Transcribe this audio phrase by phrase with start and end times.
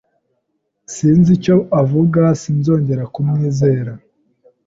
[0.93, 2.21] Sinzi icyo avuga.
[2.41, 3.91] Sinzongera kumwizera.